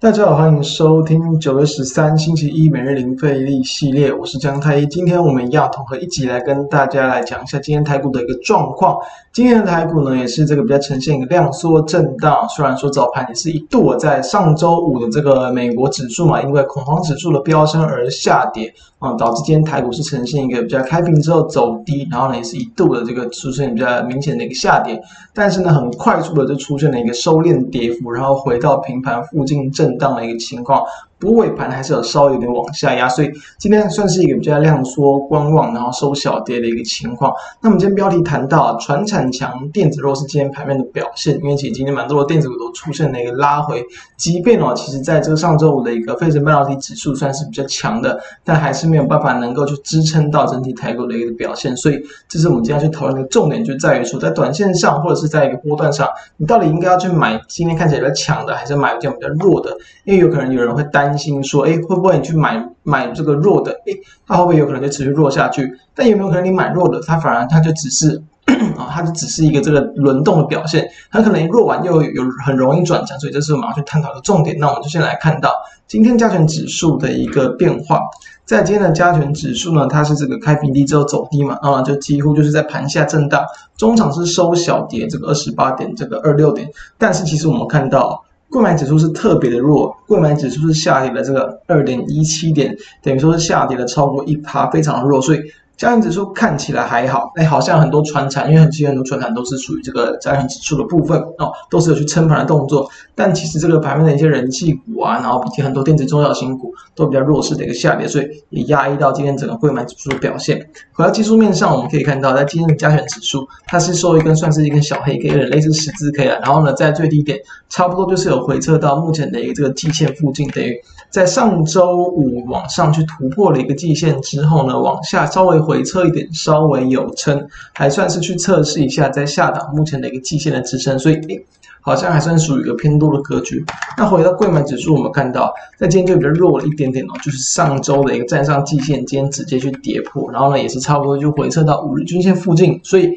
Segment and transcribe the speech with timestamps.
[0.00, 4.86] 大家好，欢迎收听九月十三星期一每日零费力系列，我是江太一。
[4.86, 8.96] 今天我们要统合一集来跟大家来讲一下今天台股的一个状况。
[9.30, 12.48] 今天的台股呢，也是这个比较呈现一个量缩震荡。
[12.48, 25.00] 虽然说早盘也是一度在上周五的这个美国指数嘛，因为恐慌指数的飙升而下跌啊，导致今天台股是呈现一个比较开平之后走低，然后呢也是一度的这个出现比较明显的一个下跌，
[25.34, 30.84] 但是呢很快速的就出现了一个收敛跌幅，然后回到平盘附近震荡的一个情况。
[31.20, 37.30] 不过尾盘还是有稍微有点往下压，所以今天算是一个比较量缩观望，然后收小跌的一个情况。
[37.60, 43.84] 那么今天标题谈到传产强，电子弱是今天盘面的表现，因为其实今天蛮多的电子股都出现了一个拉回，
[44.16, 51.76] 即便哦，其实在这个上周五的一个费城半导体指数算是比较强的，但还是没有办法能够去支撑到整体台股的一个表现。
[51.76, 59.76] 所以这是我们今天要去讨论的重点，就在于说在短线上或者是在一个波段上，你到底应该要去买今天看起来比较强的，还是买这样比较弱的？
[60.04, 63.92] 因为有可能有人会担担心说，哎，会不会你去买买这个弱的，哎，
[64.24, 65.68] 它会不会有可能就持续弱下去？
[65.92, 68.22] 但有没有可能你买弱的，它反而它就只是
[68.78, 74.56] 啊，它就只是一个这个轮动的表现，它可能弱完又有很容易转强，所以这是我们要去探讨的重点。
[74.60, 75.52] 那我们就先来看到
[75.88, 78.00] 今天加权指数的一个变化，
[78.44, 83.44] 在今天的加权指数呢，它是这个开平低之后走低嘛，啊，就几乎就是在盘下震荡，
[83.76, 88.22] 中场是收小跌，这个二十八点，这个二六点，但是其实我们看到。
[88.50, 95.40] 购买指数是特别的弱，购买指数是下跌了这个二点一七点，等于说是下跌了超过一趴，非常的弱，所以。
[95.80, 102.86] 加权指数看起来还好，哎，好像很多传产，因为很其实很多传产都是属于这个加权指数的部分哦，都是有去撑盘的动作。
[103.14, 110.68] 但其实这个盘面的一些人气股啊，然后比起很多电子中小型股都比较弱势的一个下跌，所以也压抑到今天整个柜买指数的表现。
[110.92, 116.38] 回到技术面上，我们可以看到，在今天的加权指数，它是收一根算是一根小黑 K，有点类似十字 K 了。
[116.40, 117.38] 然后呢，在最低点
[117.70, 120.78] 差不多就是有回撤到目前的一个这个季线附近，等于
[121.08, 125.69] 在上周五往上去突破了一个季线之后呢，往下稍微。
[125.70, 131.46] 回撤一点，稍微有撑，还算是去测试一下在下档目前的一个季线的支撑，所以诶
[131.80, 133.64] 好像还算属于一个偏多的格局。
[133.96, 143.08] 那回到柜买指数，我们看到在今天就比较弱了一点点哦，就是上周的一个站上季线，今天直接去跌破，然后呢也是差不多就回撤到五日均线附近，所以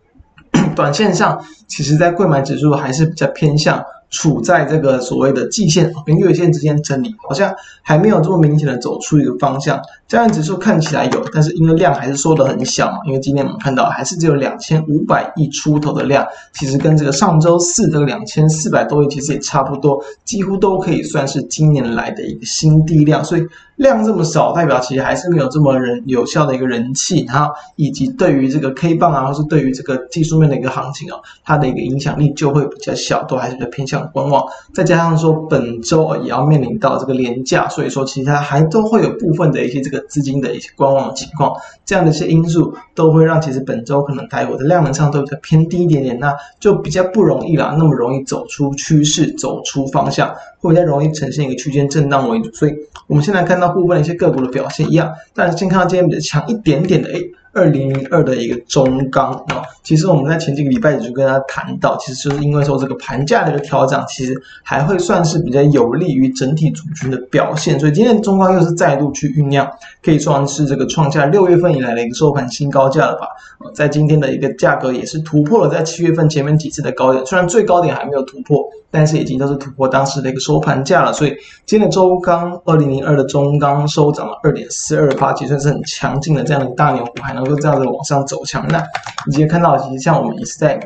[0.74, 3.84] 短线上其实在柜买指数还是比较偏向。
[4.12, 9.80] 处在这个所谓的季线跟月线之间整理，好像还没有这么明显的走出一个方向。
[10.10, 12.98] 加权指数看起来有，但是因为量还是缩得很小嘛。
[13.06, 23.22] 因为今天我们看到还是只有两千五百亿出头的量，其实跟这个上周四这个两千四百多亿其实也差不多，几乎都可以算是今年来的一个新低量。
[23.22, 34.04] 所以量这么少，代表其实还是没有这么人有效的一个人气，然后以及对于这个 K 棒啊，或是对于这个技术面的一个行情哦，它的一个影响力就会比较小，都还是比较偏向。
[34.10, 34.44] 观望，
[34.74, 41.52] 再加上说本周也要面临到这个廉价，所以说其他还都会有部分的一些这个资金的一些观望的情况，
[41.84, 52.52] 这样的一些因素都会让其实本周可能台股的量能上都比较偏低一点点，那就比较不容易啦，那么容易走出趋势，走出方向，会比较容易呈现一个区间震荡为主。
[52.52, 52.74] 所以
[53.06, 69.68] 我们现在看到部分的一些个股的表现一样，但是先看到今天比较强一点点的诶二零零二的一个中钢啊，其实我们在前几个礼拜也就跟大家谈到，其实就是因为说这个盘价的一个调整，其实还会算是比较有利于整体族群的表现，所以今天中钢又是再度去酝酿，
[70.02, 73.26] 可以算是这个创下六月份以来的一个收盘新高价了吧？
[73.74, 81.36] 在今天的一个价格也是突破了在七月份前面几次的高点，虽然最高点还没有突破，但是已经都是突破当时的一个收盘价了，所以
[81.66, 87.40] 今天的周刚二零零二的中钢收涨了二点四二八，其实算是很强劲的这样的一个大牛股，还能。
[87.40, 88.78] 够这样子往上走强，那
[89.26, 90.78] 你今天看到，其实像我们也是在，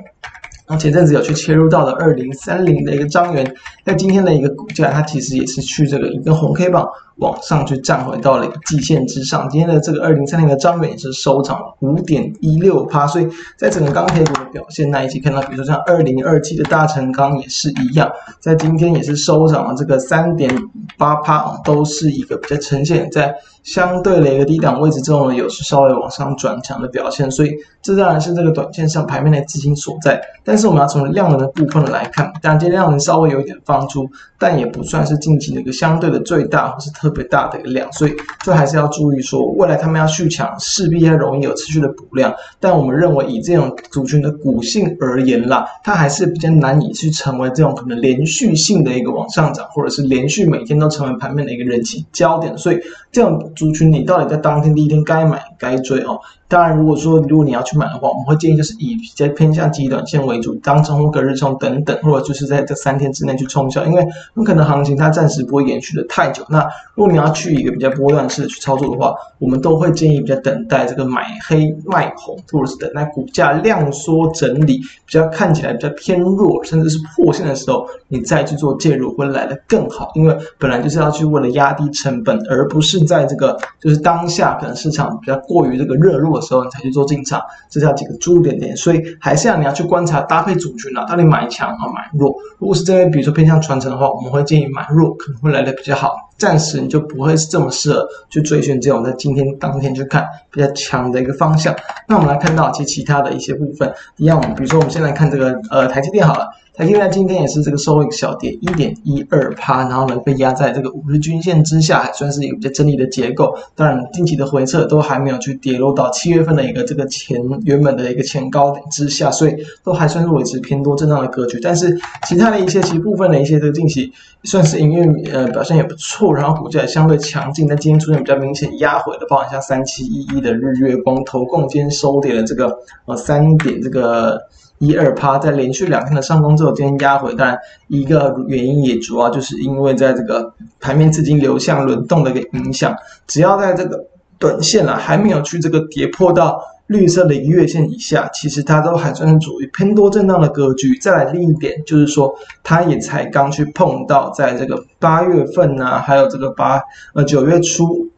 [0.78, 3.54] 前阵子有去切入到了二零三零的一个张元，
[3.84, 6.88] 在今天的一个股价，它其实也是去这个一个红 K 棒。
[7.16, 20.52] 往上去站回到了一个季线之上，今天的这个二零三零的彰源也是收涨了五点一六趴，所以在整个钢铁股的表现那一期看到，比如说像二零二七的大成钢也是一样，在今天也是收涨了这个三点
[20.98, 23.32] 八趴，都是一个比较呈现在
[23.62, 30.20] 相对的一个低档位置之后呢，有是稍微往上转强的表现，所以这当然是这个短线上盘面的资金所在。
[30.42, 34.06] 但是我们要从量能的部分来看，当然今天量能稍微有一点放出，
[34.36, 37.03] 但也不算是近期的一个相对的最大或是特。
[37.04, 42.34] 特别大的一个量，所以这还是要注意说，未来他们要续强，势必要容易有持续的补量。
[42.58, 52.56] 但我们认为以这种族群的股性而言啦，它还是比较难以去成为这种可能连续性的一个往上涨，或者是连续每天都成为盘面的一个人气焦点。
[52.56, 52.80] 所以
[53.12, 56.18] 这种族群你到底在当天第一天该买该追哦。
[56.46, 66.44] 当然，如果说如果你要去买的话，我们会建议就是以比较偏向极短线为主，当冲或隔日冲等等，或者就是在这三天之内去冲销，因为很可能行情它暂时不会延续的太久。
[66.48, 80.10] 那如果你要去一个比较波段式的去操作的话，我们都会建议比较等待这个买黑卖红，或者是等待股价量缩整理，比较看起来比较偏弱，甚至是破线的时候，你再去做介入会来的更好。
[80.14, 86.34] 因为本来就是要去为了压低成本，而不是在这个就是当下可能市场比较过于这个热络。
[86.34, 92.34] 的时候你才去做进场，这叫几个注意点点，所以还是要你要去观察搭配族群啊，到底买强啊买弱。
[92.58, 101.74] 如果是这边比如说偏向传承的话，我们会建议买弱可能会来的比较好，暂时你就不会是这么适合去追寻这种在今天当天去看比较强的一个方向。
[102.08, 106.48] 那我们来看到其实其他的一些部分，一样，比如说我们先来看这个呃台积电好了。
[106.76, 113.56] 台积电今天也是这个收一个小跌一点一二趴，然后呢被压在这个五日均线之下，还算是一个整理的结构。
[113.76, 119.54] 当然，近期的回撤都还没有去跌落到七月份的一个这个前原本的一个前高点之下，所以
[119.84, 121.60] 都还算是维持偏多震荡的格局。
[121.62, 124.12] 但是其他的一些其部分的一些这个近期
[124.42, 127.68] 算是营运呃表现也不错，然后股价也相对强劲。
[127.68, 134.40] 但今天出现比较明显压回的，包含像三七一一的日月光、投控今天收跌了这个呃三点这个。
[134.78, 137.56] 一二趴，在连续两天的上攻之后，今天压回，当然
[137.88, 142.94] 一个原因也主要就是因为在这个盘面资金流向轮动的一个影响。
[143.26, 144.04] 只要在这个
[144.38, 150.98] 短线啊还没有去这个跌破到绿色的一月线以下，其实它都还算是处于偏多震荡的格局。
[150.98, 156.82] 再来另一点就是说，它也才刚去碰到在这个八月份啊，还有这个八
[157.14, 158.10] 呃九月初。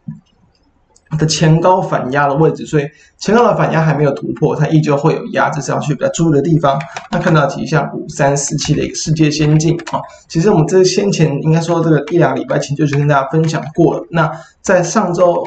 [1.17, 2.85] 的前高反压的位置，所以
[3.19, 6.81] 前高的反压还没有突破，它依旧会有压，这是要去比较注意的地方。
[7.11, 14.07] 那看到其实像五三四七的一个世界先进啊，其实我们这先前应该说这个一两礼拜前就已经跟大家分享过了。
[14.11, 14.31] 那
[14.61, 15.47] 在上周。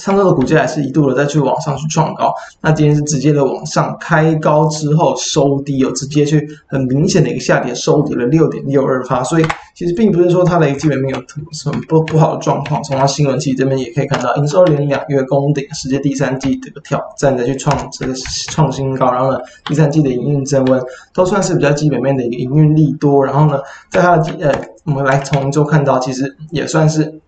[0.00, 9.44] 上周的股价还是一度的再去往上去创高，那今天是直接的往上开高之后收低，有直接去很明显的一个下跌，收跌了六点六二%，所以
[9.74, 12.82] 其实并不是说它的一个基本面有什么不不好的状况。
[12.82, 18.14] 从它新闻期这边也可以看到，营收连两月攻顶，世界第三季这个挑战的去创这个
[18.48, 20.82] 创新高，然后呢，第三季的营运增温
[21.12, 23.60] 都算是比较基本面的一个营运利多，然后呢，
[23.90, 24.54] 在它的呃，
[24.84, 27.20] 我们来从中看到，其实也算是。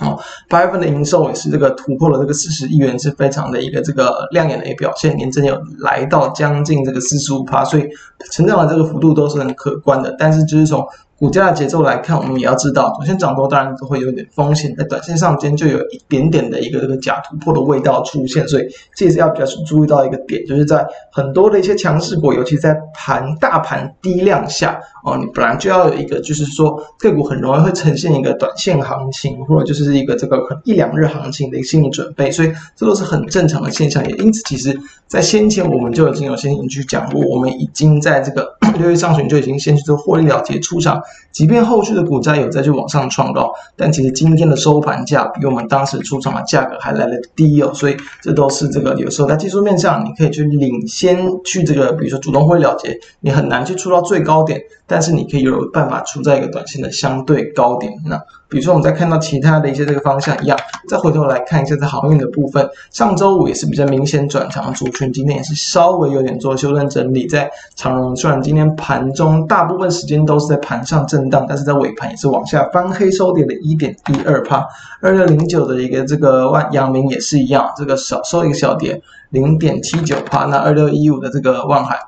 [0.00, 0.18] 哦，
[0.48, 7.88] 八月份的营收也是这个突破了这个四十亿元，是非常的一个这个亮眼的一个表现，年增有来到将近这个四十五趴，所以
[8.32, 10.14] 成长的这个幅度都是很可观的。
[10.18, 10.84] 但是就是从
[11.24, 41.00] 股价的节奏来看，我们也要知道，短线涨多当然都会有点风险，在短线上间就有一点点的一个这个假突破的味道出现，所以这也是要比较注意到一个点，就是在很多的一些强势股，尤其在盘大盘低量下哦，你本来就要有一个，就是说个股很容易会呈现一个短线行情，或者就是一个这个可能一两日行情的一个心理准备，所以这都是很正常的现象，也因此其实在先前我们就已经有先行去讲过，我们已经在这个六月上旬就已经先去做获利了结出场。
[41.32, 57.92] 即便后续的股价有再去往上创高，但其实今天的收盘价比我们当时出场的价格还来得低哦，所以这都是这个有时候在技术面上，你可以去领先去这个，比如说主动获利了结，你很难去出到最高点，但是你可以有办法出在一个短线的相对高点。
[58.06, 58.16] 那
[58.48, 60.56] 比如说我们再看到其他的一些这个方向一样，
[60.88, 74.66] 再回头来看一下在航运的部分，上周五也是比较明显转强的族群，今天也是稍微有点做修正整理，在长荣虽然今天盘中大部分时间都是在盘上震荡，但是在尾盘也是往下翻黑收跌的一点一二帕。
[75.00, 80.44] 二六零九的一个这个万阳明也是一样，这个小收一个小跌零点七九帕。
[80.46, 81.98] 那二六一五的这个万海。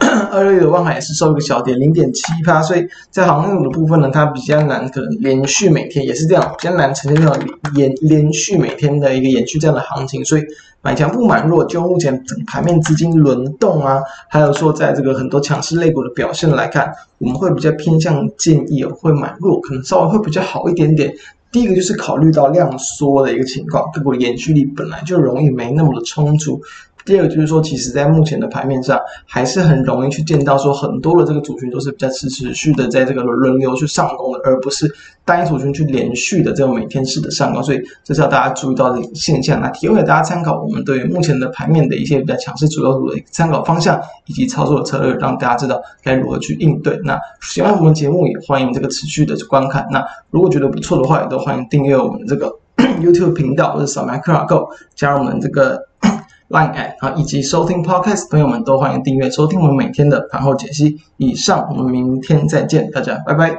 [0.32, 7.38] 二六一的万海也是收一个小跌零点七趴，所以在航运股的部分呢，它比较难，可能连续每天也是这样，比较难呈现这种
[7.74, 10.42] 延连续每天的一个延续这样的行情，所以
[10.82, 21.14] 买强不买弱，就目前整盘面资金轮动啊，还有说在这个很多强势类股的表现来看，我们会比较偏向建议会买弱，可能稍微会比较好一点点。
[21.52, 26.62] 第一个就是考虑到量缩的一个情况，个股延续力本来就容易没那么的充足。
[27.10, 34.88] 第二个就是说，其实在目前的盘面上，还是很容易去见到说很多的这个族群都是比较持持续的在这个轮流去上攻的，而不是
[35.24, 37.60] 单一族群去连续的这种每天式的上攻。
[37.64, 39.60] 所以这是要大家注意到的现象。
[39.60, 46.96] 那提供给大家参考，我们对于目前的盘面的一些比较强势主流股的参考方向以及操作的策略，让大家知道该如何去应对。
[47.02, 49.84] 那喜欢我们节目，也欢迎这个持续的去观看。
[49.90, 50.00] 那
[50.30, 52.56] 如果觉得不错的话，也都欢迎订阅我们这个
[53.02, 55.90] YouTube 频道，或者扫描 QR Code 加入我们这个。
[56.50, 61.00] Line at 啊，以及收听 Podcast 朋友们都欢迎订阅收听我们每天的盘后解析。
[61.16, 63.56] 以上，我们明天再见，大家拜拜。